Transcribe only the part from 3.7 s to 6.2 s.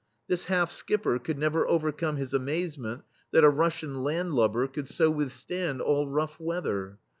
sian landlubber could so withstand all